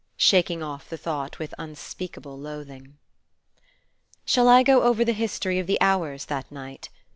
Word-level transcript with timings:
shaking 0.17 0.63
off 0.63 0.89
the 0.89 0.97
thought 0.97 1.37
with 1.37 1.53
unspeakable 1.59 2.35
loathing. 2.35 2.97
Shall 4.25 4.49
I 4.49 4.63
go 4.63 4.81
over 4.81 5.05
the 5.05 5.13
history 5.13 5.59
of 5.59 5.67
the 5.67 5.79
hours 5.79 6.23
of 6.23 6.27
that 6.29 6.51
night? 6.51 6.89